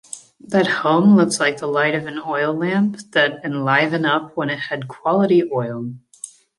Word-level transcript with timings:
That 0.39 0.65
home 0.65 1.15
looked 1.15 1.39
like 1.39 1.57
the 1.57 1.67
light 1.67 1.93
of 1.93 2.07
an 2.07 2.17
oil 2.25 2.55
lamp 2.55 3.11
that 3.11 3.45
enliven 3.45 4.03
up 4.03 4.35
when 4.35 4.49
it 4.49 4.57
had 4.59 4.87
quality 4.87 5.43
oil. 5.53 5.93